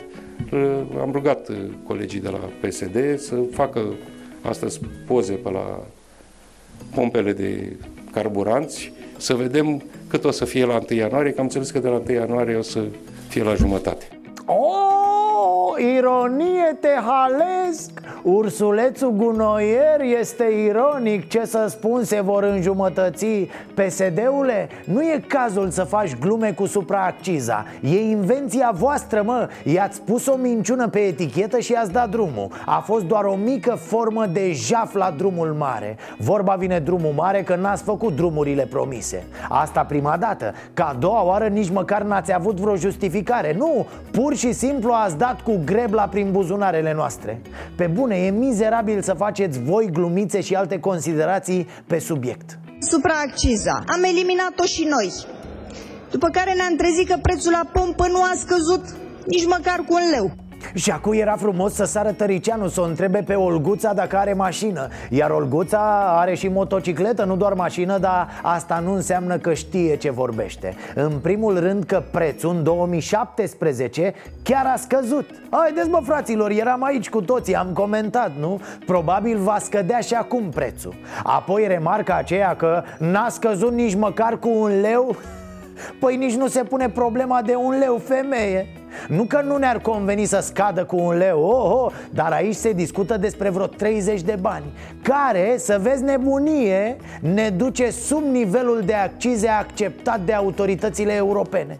[1.01, 1.56] am rugat uh,
[1.88, 3.82] colegii de la PSD să facă
[4.41, 5.84] astăzi poze pe la
[6.95, 7.75] pompele de
[8.12, 11.88] carburanți, să vedem cât o să fie la 1 ianuarie, că am înțeles că de
[11.88, 12.84] la 1 ianuarie o să
[13.27, 14.08] fie la jumătate.
[14.45, 14.92] Oh,
[15.78, 17.92] ironie te halesc.
[18.24, 21.28] Ursulețul gunoier este ironic.
[21.28, 23.26] Ce să spun, se vor înjumătăți
[23.74, 27.66] PSD-ule, nu e cazul să faci glume cu supraacciza.
[27.82, 29.50] E invenția voastră, mă.
[29.64, 32.48] I-ați pus o minciună pe etichetă și i-ați dat drumul.
[32.66, 35.98] A fost doar o mică formă de jaf la drumul mare.
[36.18, 39.24] Vorba vine drumul mare că n-ați făcut drumurile promise.
[39.50, 40.54] Asta prima dată.
[40.74, 43.56] Ca a doua oară nici măcar n-ați avut vreo justificare.
[43.58, 47.41] Nu, pur și simplu ați dat cu grebla prin buzunarele noastre.
[47.76, 52.60] Pe bune, e mizerabil să faceți voi glumițe și alte considerații pe subiect.
[52.80, 55.13] Supraacciza, am eliminat-o și noi.
[56.12, 58.84] După care ne-am trezit că prețul la pompă nu a scăzut
[59.26, 60.32] nici măcar cu un leu
[60.73, 64.88] și acum era frumos să sară Tăricianu Să o întrebe pe Olguța dacă are mașină.
[65.10, 70.12] Iar Olguța are și motocicletă, nu doar mașină Dar asta nu înseamnă că știe ce
[70.12, 70.76] vorbește.
[70.95, 75.30] În primul rând că prețul în 2017 chiar a scăzut.
[75.49, 78.62] Haideți mă fraților, eram aici cu toții, am comentat, nu?
[78.86, 80.93] Probabil va scădea și acum prețul.
[81.23, 85.15] Apoi remarca aceea că n-a scăzut nici măcar cu un leu?
[85.99, 88.67] Păi nici nu se pune problema de un leu femeie
[89.08, 92.73] nu că nu ne-ar conveni să scadă cu un leu, oh, oh, dar aici se
[92.73, 94.65] discută despre vreo 30 de bani
[95.01, 101.79] Care, să vezi nebunie, ne duce sub nivelul de accize acceptat de autoritățile europene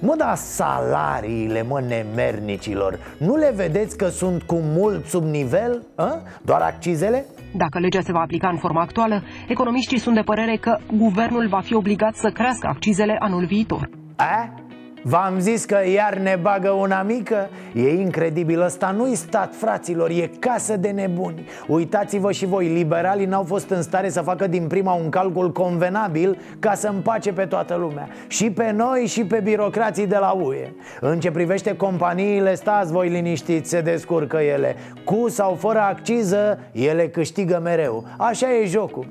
[0.00, 5.82] Mă, da salariile, mă, nemernicilor Nu le vedeți că sunt cu mult sub nivel?
[5.94, 6.22] A?
[6.42, 7.24] Doar accizele?
[7.56, 11.60] Dacă legea se va aplica în forma actuală, economiștii sunt de părere că guvernul va
[11.60, 13.88] fi obligat să crească accizele anul viitor.
[14.16, 14.50] A?
[15.08, 17.48] V-am zis că iar ne bagă una mică?
[17.74, 21.46] E incredibil, ăsta nu-i stat, fraților, e casă de nebuni.
[21.66, 26.38] Uitați-vă și voi, liberalii n-au fost în stare să facă din prima un calcul convenabil
[26.58, 28.08] Ca să împace pe toată lumea.
[28.26, 33.08] Și pe noi și pe birocrații de la UE În ce privește companiile, stați voi
[33.08, 34.76] liniștiți, se descurcă ele.
[35.04, 38.04] Cu sau fără acciză, ele câștigă mereu.
[38.16, 39.06] Așa e jocul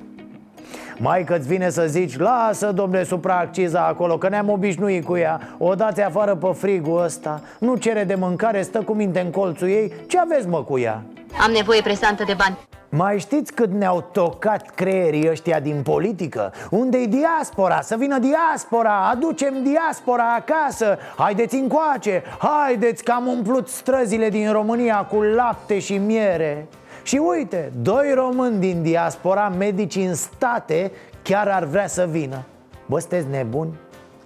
[1.00, 5.40] mai că-ți vine să zici, lasă domnule supraacciza acolo Că ne-am obișnuit cu ea.
[5.58, 7.40] O dați afară pe frigul ăsta.
[7.58, 9.92] Nu cere de mâncare, stă cu minte în colțul ei.
[10.06, 11.02] Ce aveți mă cu ea?
[11.42, 12.58] Am nevoie presantă de bani.
[12.90, 16.52] Mai știți cât ne-au tocat creierii ăștia din politică?
[16.70, 17.80] Unde-i diaspora?
[17.80, 20.98] Să vină diaspora, aducem diaspora acasă!
[21.16, 26.66] Haideți încoace, haideți că am umplut străzile din România cu lapte și miere
[27.08, 30.92] și uite, doi români din diaspora, medici în state,
[31.22, 32.44] chiar ar vrea să vină
[32.86, 33.72] Bă, sunteți nebuni?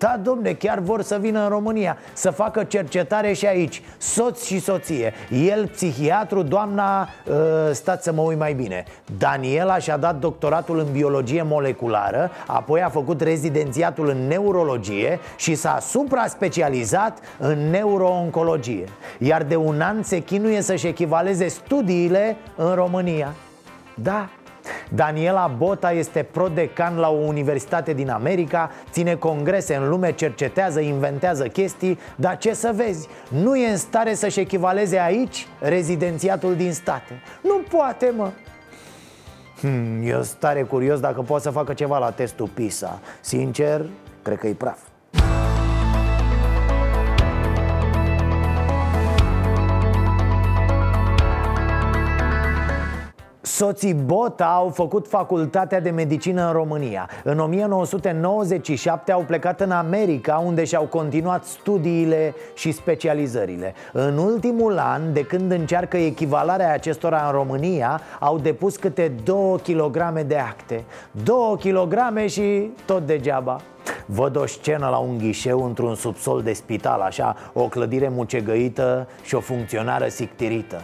[0.02, 3.82] Da, domne, chiar vor să vină în România Să facă cercetare și aici.
[3.98, 5.12] Soț și soție.
[5.46, 7.34] El psihiatru, doamna, uh,
[7.72, 8.84] stați să mă uit mai bine.
[9.18, 15.78] Daniela și-a dat doctoratul în biologie moleculară Apoi a făcut rezidențiatul în neurologie Și s-a
[15.80, 18.84] supra-specializat în neurooncologie.
[19.18, 23.34] Iar de un an se chinuie să-și echivaleze studiile în România.
[23.94, 24.28] Da,
[24.88, 31.46] Daniela Bota este prodecan la o universitate din America Ține congrese în lume, cercetează, inventează
[31.46, 37.22] chestii Dar ce să vezi, nu e în stare să-și echivaleze aici rezidențiatul din state.
[37.42, 38.30] Nu poate, mă.
[39.60, 43.00] Hmm, Eu sunt tare curios dacă poate să facă ceva la testul PISA.
[43.20, 43.86] Sincer,
[44.22, 44.78] cred că e praf
[53.54, 57.08] Soții Bota au făcut facultatea de medicină în România.
[57.24, 63.74] În 1997 au plecat în America unde și-au continuat studiile și specializările.
[63.92, 70.20] În ultimul an, de când încearcă echivalarea acestora în România Au depus câte 2 kg
[70.26, 70.84] de acte.
[71.24, 73.60] 2 kg și tot degeaba.
[74.06, 79.34] Văd o scenă la un ghișeu într-un subsol de spital, așa O clădire mucegăită și
[79.34, 80.82] o funcționară sictirită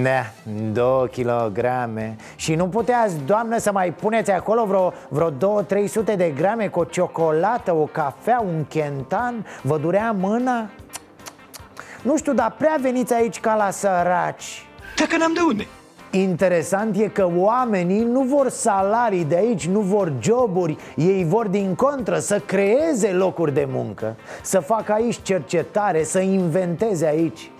[0.00, 0.32] Ne,
[0.72, 2.16] două kilograme.
[2.36, 6.68] Și nu puteați, doamnă, să mai puneți acolo vreo, vreo două, trei sute de grame
[6.68, 10.70] Cu o ciocolată, o cafea, un kentan Vă durea mâna?
[12.02, 14.66] Nu știu, dar prea veniți aici ca la săraci.
[14.96, 15.66] Dacă n-am de unde.
[16.10, 20.76] Interesant e că oamenii nu vor salarii de aici, nu vor joburi.
[20.96, 27.06] Ei vor din contră să creeze locuri de muncă Să facă aici cercetare, să inventeze
[27.06, 27.40] aici.
[27.40, 27.51] Uh,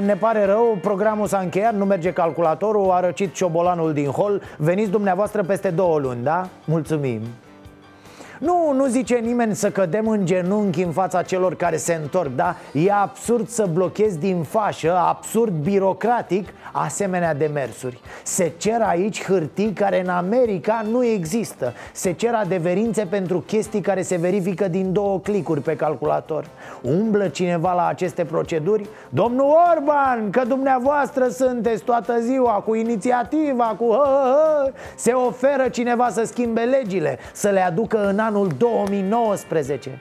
[0.00, 4.90] ne pare rău, programul s-a încheiat, nu merge calculatorul, a răcit ciobolanul din hol Veniți
[4.90, 6.48] dumneavoastră peste două luni, da?
[6.64, 7.20] Mulțumim
[8.38, 12.56] nu, nu zice nimeni să cădem în genunchi în fața celor care se întorc, da?
[12.72, 20.00] E absurd să blochezi din fașă, absurd birocratic, asemenea demersuri Se cer aici hârtii care
[20.00, 25.60] în America nu există Se cer adeverințe pentru chestii care se verifică din două clicuri
[25.60, 26.44] pe calculator
[26.82, 28.88] Umblă cineva la aceste proceduri?
[29.08, 36.08] Domnul Orban, că dumneavoastră sunteți toată ziua cu inițiativa, cu hă, hă, Se oferă cineva
[36.08, 40.00] să schimbe legile, să le aducă în anul 2019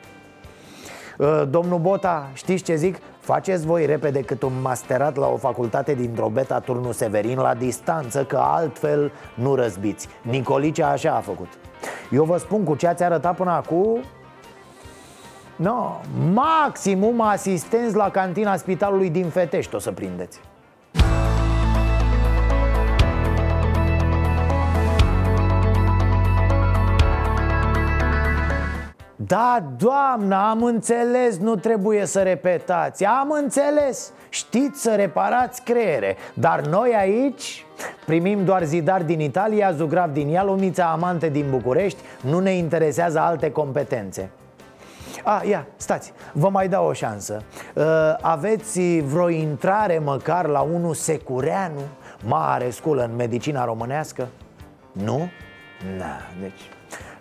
[1.18, 2.98] uh, Domnul Bota, știți ce zic?
[3.20, 8.24] Faceți voi repede cât un masterat la o facultate din Drobeta Turnu Severin la distanță
[8.24, 10.08] Că altfel nu răzbiți.
[10.22, 11.48] Nicolice așa a făcut.
[12.12, 14.00] Eu vă spun cu ce ați arătat până acum.
[15.56, 15.96] No,
[16.34, 20.40] maximum asistenți la cantina spitalului din Fetești o să prindeți
[29.28, 33.06] Da, doamnă, am înțeles, nu trebuie să repetați.
[33.06, 36.16] Am înțeles, știți să reparați creiere.
[36.34, 37.66] Dar noi aici
[38.06, 42.00] primim doar zidar din Italia, zugrav din Ialomița, amante din București.
[42.22, 44.30] Nu ne interesează alte competențe.
[45.24, 47.44] A, ia, stați, vă mai dau o șansă.
[47.74, 47.84] Uh,
[48.22, 51.82] Aveți vreo intrare măcar la unul Secureanu
[52.26, 54.28] Mare sculă în medicina românească?
[54.92, 55.30] Nu?
[55.98, 56.62] Na, deci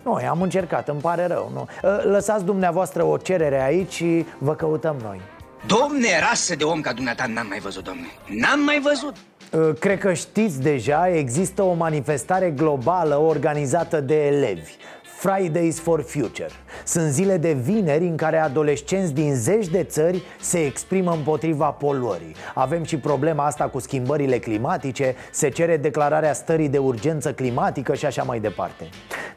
[0.07, 1.67] noi am încercat, îmi pare rău nu?
[1.83, 5.21] Ă, lăsați dumneavoastră o cerere aici și vă căutăm noi.
[5.65, 8.07] Domne, rasă de om ca dumneata n-am mai văzut, domne.
[8.27, 9.15] N-am mai văzut.
[9.53, 14.71] Ă, Cred că știți deja, există o manifestare globală organizată de elevi.
[15.19, 16.49] Fridays for Future.
[16.85, 22.35] Sunt zile de vineri în care adolescenți din zeci de țări se exprimă împotriva poluării.
[22.53, 28.05] Avem și problema asta cu schimbările climatice Se cere declararea stării de urgență climatică și
[28.05, 28.89] așa mai departe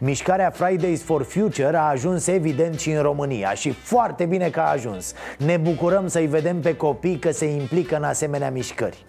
[0.03, 4.71] Mișcarea Fridays for Future a ajuns evident și în România Și foarte bine că a
[4.71, 9.05] ajuns Ne bucurăm să-i vedem pe copii că se implică în asemenea mișcări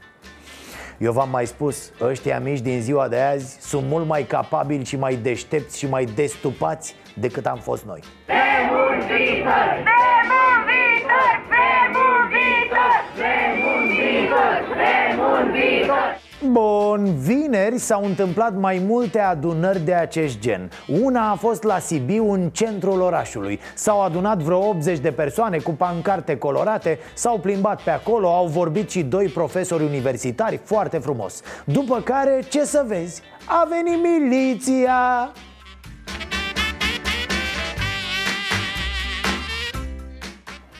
[0.97, 4.97] eu v-am mai spus, ăștia mici din ziua de azi sunt mult mai capabili și
[4.97, 7.99] mai deștepți și mai destupați decât am fost noi.
[8.25, 8.33] Pe
[8.71, 9.67] un viitor!
[9.89, 10.01] Pe
[10.45, 11.33] un viitor!
[11.51, 11.67] Pe
[12.05, 12.95] un viitor!
[13.17, 13.33] Pe
[13.71, 14.57] un viitor!
[14.79, 16.10] Pe un viitor!
[16.49, 20.71] Bun, vineri s-au întâmplat mai multe adunări de acest gen.
[21.01, 23.59] Una a fost la Sibiu, în centrul orașului.
[23.73, 28.89] S-au adunat vreo 80 de persoane cu pancarte colorate S-au plimbat pe acolo, au vorbit
[28.89, 31.41] și doi profesori universitari, foarte frumos.
[31.65, 35.31] După care, ce să vezi, a venit miliția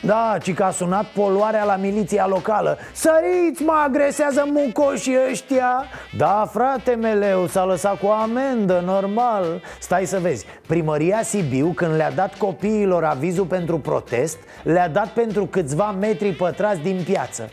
[0.04, 2.78] Da, ci că a sunat poluarea la miliția locală.
[2.92, 5.84] Săriți, mă agresează mucoșii ăștia.
[6.16, 9.62] Da, frate meleu, s-a lăsat cu amendă, normal.
[9.80, 15.46] Stai să vezi, primăria Sibiu când le-a dat copiilor avizul pentru protest Le-a dat pentru
[15.46, 17.50] câțiva metri pătrați din piață.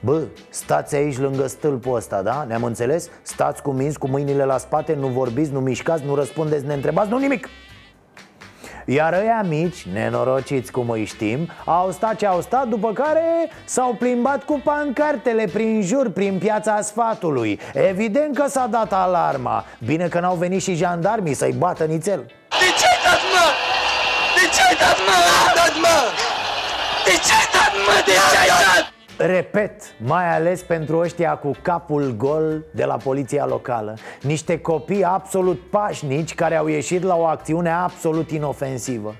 [0.00, 2.44] Bă, stați aici lângă stâlpul ăsta, da?
[2.48, 3.08] Ne-am înțeles?
[3.22, 7.10] Stați cu minți, cu mâinile la spate, nu vorbiți, nu mișcați, nu răspundeți, ne întrebați,
[7.10, 7.48] nu nimic
[8.84, 13.94] iar ăia mici, nenorociți cum îi știm, au stat ce au stat, după care s-au
[13.98, 20.20] plimbat cu pancartele prin jur, prin piața sfatului Evident că s-a dat alarma Bine că
[20.20, 23.46] n-au venit și jandarmii să-i bată nițel De ce ai dat, mă?
[24.34, 25.18] De ce ai dat, mă?
[25.54, 25.98] Dat, mă?
[27.04, 28.02] De ce ai dat, mă?
[28.04, 28.93] De ce ai dat?
[29.18, 33.94] Repet, mai ales pentru ăștia cu capul gol de la poliția locală.
[34.22, 39.14] Niște copii absolut pașnici care au ieșit la o acțiune absolut inofensivă.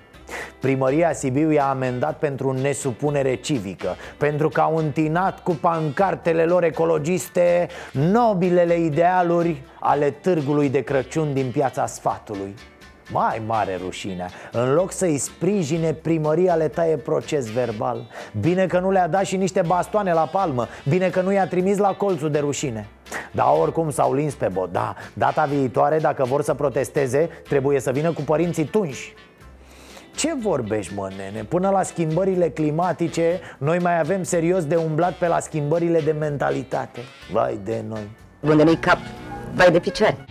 [0.61, 7.69] Primăria Sibiu i-a amendat pentru nesupunere civică Pentru că au întinat cu pancartele lor ecologiste
[7.93, 12.55] Nobilele idealuri ale târgului de Crăciun din piața sfatului
[13.11, 14.27] mai mare rușine.
[14.53, 18.07] În loc să-i sprijine, primăria le taie proces verbal.
[18.41, 20.67] Bine că nu le-a dat și niște bastoane la palmă.
[20.89, 22.89] Bine că nu i-a trimis la colțul de rușine.
[23.33, 27.91] Da, oricum s-au lins pe bot Da, data viitoare, dacă vor să protesteze Trebuie să
[27.91, 29.15] vină cu părinții tunși.
[30.15, 31.45] Ce vorbești, mă, nene?
[31.45, 37.01] Până la schimbările climatice Noi mai avem serios de umblat pe la schimbările de mentalitate.
[37.33, 38.11] Vai de noi.
[38.41, 38.99] Unde nu-i cap,
[39.55, 40.25] vai de picioare.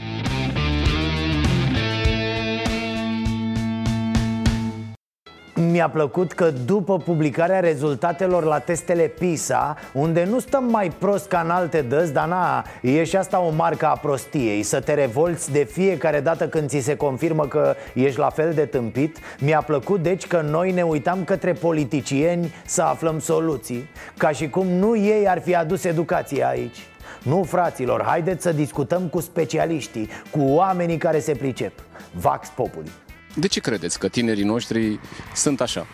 [5.56, 11.40] Mi-a plăcut că după publicarea rezultatelor la testele PISA Unde nu stăm mai prost ca
[11.40, 15.52] în alte dăți Dar na, e și asta o marcă a prostiei Să te revolți
[15.52, 20.04] de fiecare dată când ți se confirmă că ești la fel de tâmpit Mi-a plăcut
[20.04, 25.28] deci că noi ne uitam către politicieni să aflăm soluții Ca și cum nu ei
[25.28, 26.78] ar fi adus educația aici.
[27.24, 31.74] Nu, fraților, haideți să discutăm cu specialiștii, cu oamenii care se pricep.
[32.12, 32.92] Vax Populi
[33.34, 35.00] De ce credeți că tinerii noștri
[35.36, 35.88] sunt așa?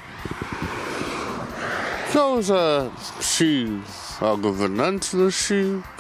[2.14, 2.92] Cauza
[3.36, 3.68] și
[4.20, 5.54] a guvernanților și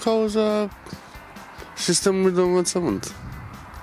[0.03, 0.69] cauza
[1.77, 3.11] sistemului de învățământ.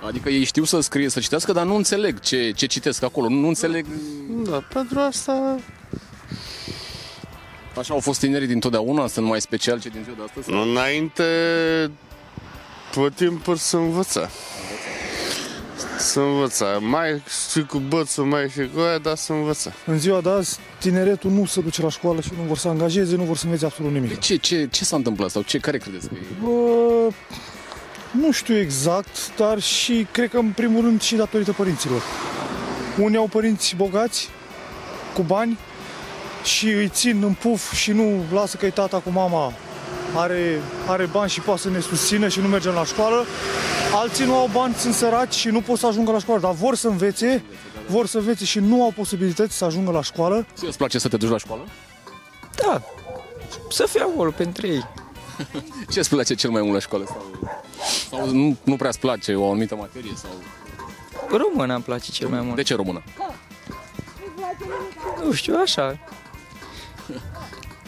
[0.07, 3.47] Adică ei știu să scrie, să citească, dar nu înțeleg ce, ce citesc acolo, nu
[3.47, 3.85] înțeleg...
[4.43, 5.59] Da, pentru asta
[7.77, 10.51] Așa au fost tinerii dintotdeauna, sunt mai special ce din ziua de astăzi?
[10.51, 11.23] înainte
[12.93, 14.29] tot timpul să învăța.
[15.97, 16.65] Să învăța.
[16.65, 17.21] Mai
[17.51, 19.71] și cu bățul, mai și cu aia, dar să învăța.
[19.85, 23.15] În ziua de azi, tineretul nu se duce la școală și nu vor să angajeze,
[23.15, 24.19] nu vor să învețe absolut nimic.
[24.19, 26.25] Ce, ce, ce s-a întâmplat sau ce, care credeți că e?
[26.43, 27.13] Bă,
[28.11, 32.01] nu știu exact, dar și cred că în primul rând și datorită părinților.
[32.99, 34.29] Unii au părinți bogați,
[35.13, 35.57] cu bani,
[36.43, 39.53] și îi țin în puf și nu lasă că tata cu mama
[40.15, 43.25] are, are bani și poate să ne susțină și nu mergem la școală.
[43.93, 46.75] Alții nu au bani, sunt săraci și nu pot să ajungă la școală, dar vor
[46.75, 47.43] să învețe,
[47.87, 50.45] vor să învețe și nu au posibilități să ajungă la școală.
[50.55, 51.65] Ție îți place să te duci la școală?
[52.55, 52.81] Da,
[53.69, 54.85] să fie acolo pentru ei.
[55.91, 57.05] Ce îți place cel mai mult la școală?
[57.05, 57.25] Sau,
[58.09, 60.11] sau nu, nu prea îți place o anumită materie?
[60.15, 60.29] Sau...
[61.37, 62.55] Română îmi place cel mai mult.
[62.55, 63.03] De ce română?
[65.23, 65.99] Nu știu, așa.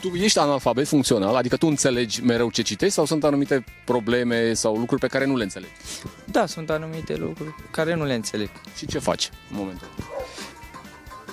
[0.02, 4.76] Tu ești analfabet funcțional, adică tu înțelegi mereu ce citești sau sunt anumite probleme sau
[4.76, 5.72] lucruri pe care nu le înțelegi?
[6.26, 8.50] Da, sunt anumite lucruri care nu le înțeleg.
[8.76, 9.88] Și ce faci în momentul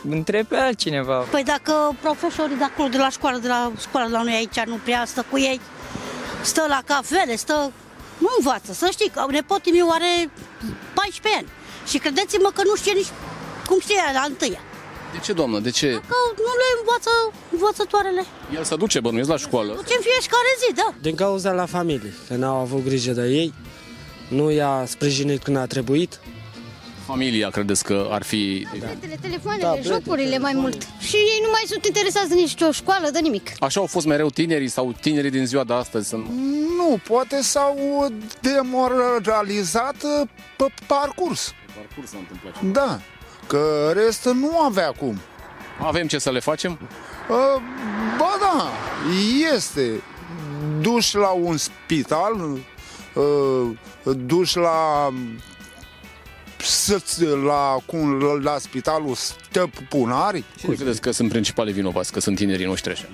[0.09, 1.19] Întreb pe altcineva.
[1.19, 4.61] Păi dacă profesorii de acolo, de la școală, de la școala de la noi aici,
[4.67, 5.61] nu prea stă cu ei,
[6.43, 7.73] stă la cafele, stă...
[8.19, 10.31] Nu învață, să știi că nepotul meu are
[10.95, 11.49] 14 ani
[11.87, 13.13] și credeți-mă că nu știe nici
[13.67, 14.61] cum știe ea la întâia.
[15.13, 15.59] De ce, doamnă?
[15.59, 15.87] De ce?
[15.87, 17.11] Că nu le învață
[17.53, 18.25] învățătoarele.
[18.55, 19.73] El se duce, bănuiesc, la școală.
[19.75, 20.95] Ducem fiecare zi, da.
[21.01, 23.55] Din cauza la familie, că n-au avut grijă de ei,
[24.29, 26.21] nu i-a sprijinit când a trebuit.
[27.07, 28.67] Familia, credeți că ar fi...
[28.81, 28.87] Da.
[29.21, 30.83] telefoanele, Da, da, jocurile mai mult.
[30.99, 33.51] Și ei nu mai sunt interesați de nici o școală, de nimic.
[33.59, 36.09] Așa au fost mereu tinerii sau tinerii din ziua de astăzi?
[36.09, 36.27] Sunt...
[36.77, 38.07] Nu, poate s-au
[38.41, 41.53] demoralizat uh, pe parcurs.
[41.75, 42.63] Parcurs s-a întâmplat.
[42.73, 43.01] Da,
[43.47, 45.21] că restul nu avea cum.
[45.81, 46.79] Avem ce să le facem?
[47.29, 47.63] Uh,
[48.19, 48.69] Ba da,
[49.57, 50.03] este
[50.81, 52.35] duș la un spital,
[53.15, 53.69] uh,
[54.17, 55.09] duș la
[56.59, 60.45] să-ți- la, cum, la spitalul Stăpunari.
[60.59, 63.05] Cine credeți că sunt principale vinovați, că sunt tinerii noștri așa?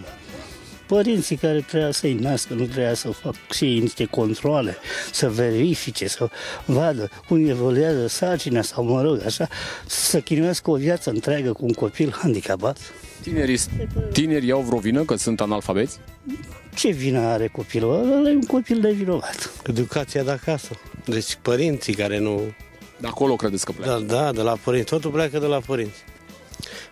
[0.92, 4.76] Părinții care trebuia să-i nască, nu trebuia să facă și ei niște controle,
[5.12, 6.28] să verifice, să
[6.64, 9.48] vadă cum evoluează sarcina sau, mă rog, așa,
[9.86, 12.78] să chinuiască o viață întreagă cu un copil handicapat.
[13.20, 13.58] Tinerii,
[14.12, 15.98] tinerii au vreo vină că sunt analfabeți?
[16.74, 17.94] Ce vină are copilul?
[17.94, 19.50] Ăla e un copil de vinovat.
[19.66, 20.70] Educația de acasă.
[21.04, 22.40] Deci părinții care nu...
[23.00, 24.02] De acolo credeți că pleacă?
[24.06, 24.88] Da, da, de la părinți.
[24.88, 26.04] Totul pleacă de la părinți.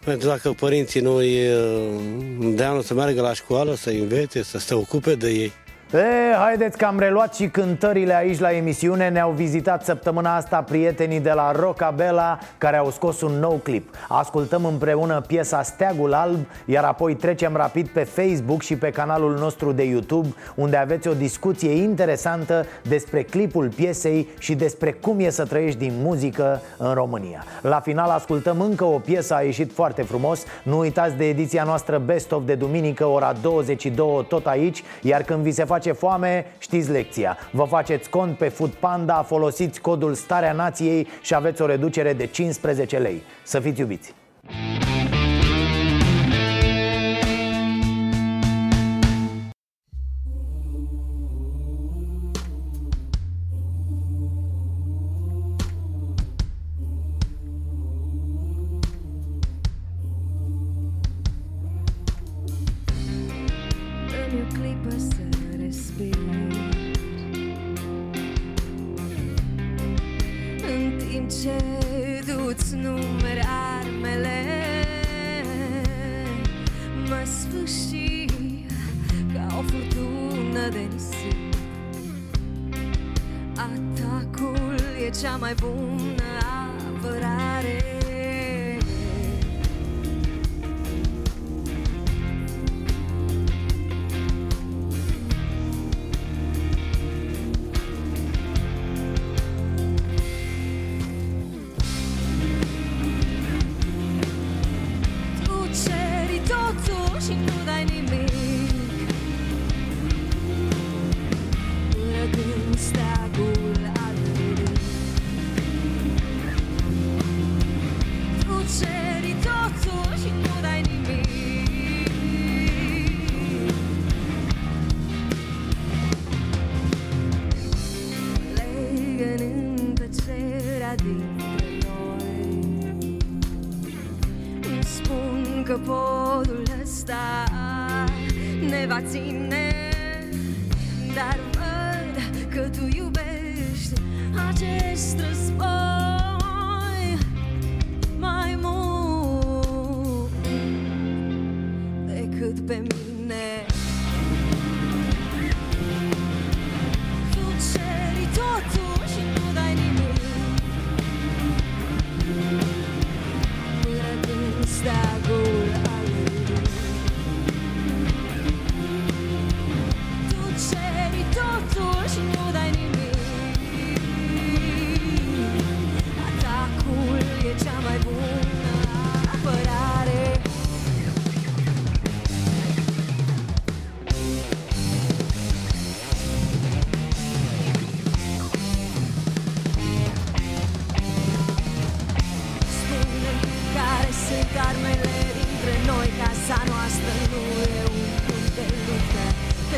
[0.05, 2.01] Pentru dacă părinții nu îi uh,
[2.41, 5.53] îndeamnă să meargă la școală, să învețe, să se ocupe de ei.
[5.93, 9.09] E, haideți că am reluat și cântările aici la emisiune.
[9.09, 13.95] Ne-au vizitat săptămâna asta prietenii de la Rocabella Care au scos un nou clip.
[14.09, 19.73] Ascultăm împreună piesa Steagul Alb Iar apoi trecem rapid pe Facebook și pe canalul nostru
[19.73, 25.45] de YouTube Unde aveți o discuție interesantă despre clipul piesei Și despre cum e să
[25.45, 27.45] trăiești din muzică în România.
[27.61, 30.45] La final ascultăm încă o piesă, a ieșit foarte frumos.
[30.63, 34.83] Nu uitați de ediția noastră Best of de duminică, ora 22, tot aici.
[35.03, 39.81] Iar când vi se face foame, știți lecția Vă faceți cont pe Food Panda, folosiți
[39.81, 44.20] codul Starea Nației Și aveți o reducere de 15 lei Să fiți iubiți!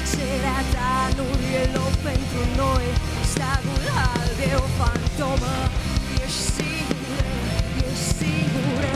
[0.02, 1.28] Tăcerea ta nu
[1.60, 2.86] e loc pentru noi.
[3.30, 5.54] Steagul alb e o fantomă.
[6.24, 7.30] Ești sigură,
[7.88, 8.94] ești sigură.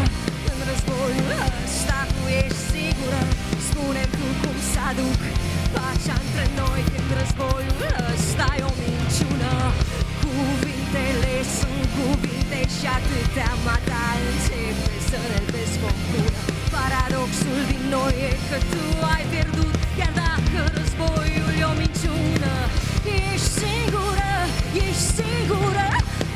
[0.50, 1.30] În războiul
[1.62, 3.22] ăsta tu ești sigură.
[3.68, 5.20] Spune tu cum să aduc
[5.74, 6.80] pacea între noi.
[6.92, 7.82] Când războiul
[8.12, 9.54] ăsta e o minciună.
[10.24, 16.40] Cuvintele sunt cuvinte și atâtea mata începe să ne descompună
[16.74, 18.84] Paradoxul din noi e că tu
[19.14, 19.85] ai pierdut Chiar
[20.36, 22.54] dacă războiul e o minciună
[23.32, 24.34] Ești sigură,
[24.86, 25.88] ești sigură.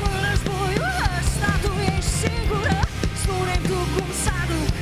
[0.07, 2.79] În războiul ăsta tu ești sigură.
[3.21, 4.73] Spune tu cum să aduc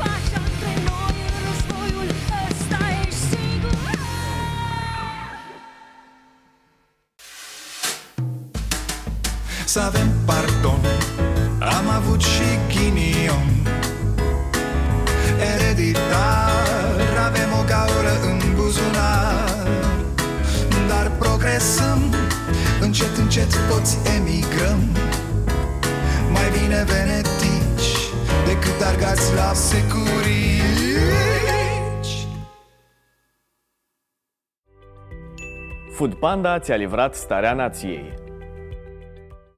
[0.00, 1.16] pacea între noi.
[1.28, 2.08] În războiul
[2.44, 3.94] ăsta ești sigură.
[9.64, 10.82] Să avem pardon.
[11.76, 13.25] Am avut și ghinion
[21.56, 22.14] Dar progresăm
[22.80, 24.80] Încet, încet toți emigrăm.
[26.32, 27.92] Mai bine venetici
[28.46, 30.96] Decât argați la securici.
[35.92, 38.25] Food Panda ți-a livrat starea nației.